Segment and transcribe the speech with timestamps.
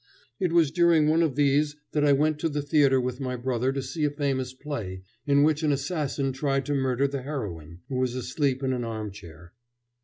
[0.39, 3.71] It was during one of these that I went to the theatre with my brother
[3.71, 7.97] to see a famous play in which an assassin tried to murder the heroine, who
[7.97, 9.53] was asleep in an armchair.